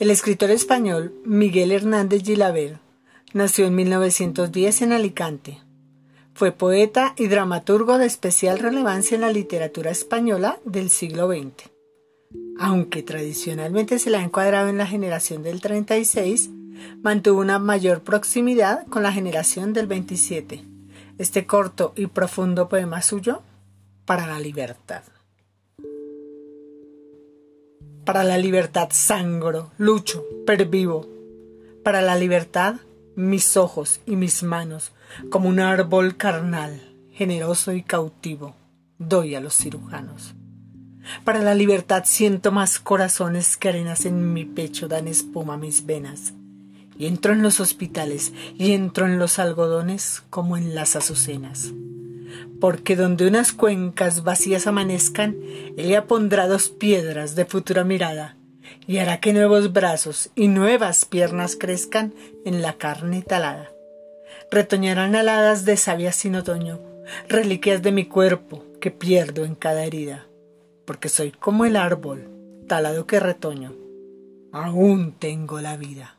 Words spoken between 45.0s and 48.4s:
espuma mis venas. Y entro en los hospitales